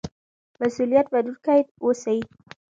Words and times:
مسؤلیت 0.59 1.07
منونکي 1.13 1.59
اوسئ. 1.83 2.19